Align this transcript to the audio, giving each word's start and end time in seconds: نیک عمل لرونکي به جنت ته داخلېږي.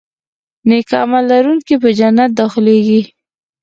نیک 0.67 0.89
عمل 1.01 1.23
لرونکي 1.31 1.75
به 1.81 1.89
جنت 1.99 2.29
ته 2.31 2.35
داخلېږي. 2.39 3.01